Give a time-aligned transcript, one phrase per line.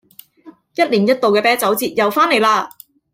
[0.73, 2.67] 一年一度嘅啤酒節又返嚟喇